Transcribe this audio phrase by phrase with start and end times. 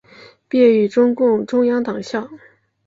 [0.47, 2.27] 毕业于中共中央党校。